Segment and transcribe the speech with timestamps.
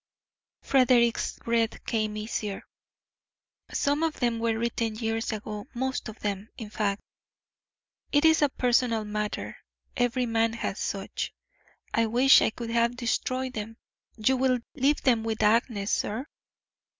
[0.63, 2.63] Frederick's breath came easier.
[3.71, 7.03] "Some of them were written years ago most of them, in fact.
[8.11, 9.57] It is a personal matter
[9.95, 11.31] every man has such.
[11.93, 13.77] I wish I could have destroyed them.
[14.17, 16.25] You will leave them with Agnes, sir?"